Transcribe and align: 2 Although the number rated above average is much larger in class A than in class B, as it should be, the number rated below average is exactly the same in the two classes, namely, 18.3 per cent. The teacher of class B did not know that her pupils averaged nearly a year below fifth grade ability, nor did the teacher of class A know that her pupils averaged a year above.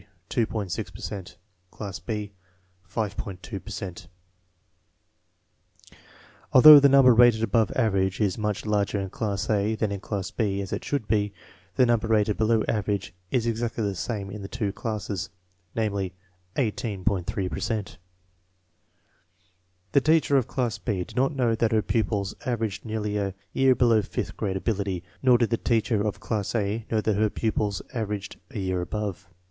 2 0.29 0.47
Although 0.51 1.25
the 6.79 6.89
number 6.89 7.13
rated 7.13 7.43
above 7.43 7.71
average 7.75 8.19
is 8.19 8.35
much 8.35 8.65
larger 8.65 8.99
in 8.99 9.11
class 9.11 9.47
A 9.47 9.75
than 9.75 9.91
in 9.91 9.99
class 9.99 10.31
B, 10.31 10.59
as 10.59 10.73
it 10.73 10.83
should 10.83 11.07
be, 11.07 11.33
the 11.75 11.85
number 11.85 12.07
rated 12.07 12.35
below 12.35 12.63
average 12.67 13.13
is 13.29 13.45
exactly 13.45 13.83
the 13.83 13.93
same 13.93 14.31
in 14.31 14.41
the 14.41 14.47
two 14.47 14.71
classes, 14.71 15.29
namely, 15.75 16.15
18.3 16.55 17.51
per 17.51 17.59
cent. 17.59 17.99
The 19.91 20.01
teacher 20.01 20.35
of 20.35 20.47
class 20.47 20.79
B 20.79 21.03
did 21.03 21.15
not 21.15 21.35
know 21.35 21.53
that 21.53 21.71
her 21.73 21.83
pupils 21.83 22.33
averaged 22.43 22.85
nearly 22.85 23.17
a 23.17 23.35
year 23.53 23.75
below 23.75 24.01
fifth 24.01 24.35
grade 24.35 24.57
ability, 24.57 25.03
nor 25.21 25.37
did 25.37 25.51
the 25.51 25.57
teacher 25.57 26.01
of 26.01 26.19
class 26.19 26.55
A 26.55 26.87
know 26.89 27.01
that 27.01 27.15
her 27.17 27.29
pupils 27.29 27.83
averaged 27.93 28.37
a 28.49 28.57
year 28.57 28.81
above. 28.81 29.29